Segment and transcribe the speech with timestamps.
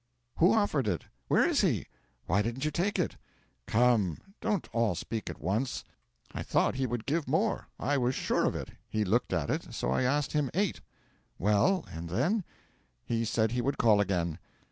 [0.37, 1.85] '"Who offered it?" '"Where is he?"
[2.25, 3.17] '"Why didn't you take it?"
[3.67, 5.83] '"Come don't all speak at once.
[6.33, 9.91] I thought he would give more I was sure of it he looked it so
[9.91, 10.81] I asked him eight."
[11.37, 12.43] '"Well and then?"
[13.05, 14.39] '"He said he would call again."